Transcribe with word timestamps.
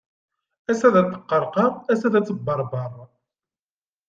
Ass 0.71 0.81
ad 0.87 0.95
teqqerqer, 1.11 1.71
ass 1.91 2.01
ad 2.07 2.15
tebbeṛbeṛ. 2.27 2.93